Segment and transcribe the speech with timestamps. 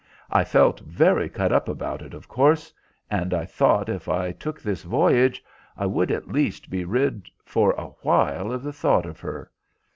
[0.31, 2.73] I felt very cut up about it, of course,
[3.11, 5.45] and I thought if I took this voyage
[5.77, 9.51] I would at least be rid for a while of the thought of her.